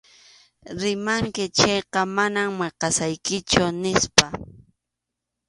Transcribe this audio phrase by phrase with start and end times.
[0.81, 4.25] Rimanki chayqa mana maqasaykichu, nispa.